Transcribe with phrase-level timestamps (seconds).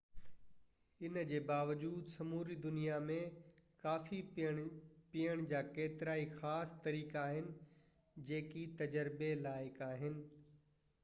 [1.07, 3.17] ان جي باوجود سموري دنيا ۾
[3.83, 7.53] ڪافي پيئڻ جا ڪيترائي خاص طريقا آهن
[8.31, 10.21] جيڪي تجربي لائق آهن